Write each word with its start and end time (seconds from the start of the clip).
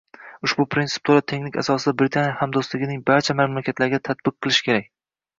Ushbu 0.45 0.63
printsipni 0.75 1.01
to‘la 1.09 1.23
tenglik 1.31 1.59
asosida 1.63 1.93
Britaniya 1.99 2.31
hamdo‘stligining 2.39 3.03
barcha 3.09 3.35
mamlakatlariga 3.41 4.01
tatbiq 4.09 4.37
qilish 4.47 4.61
kerak 4.69 4.89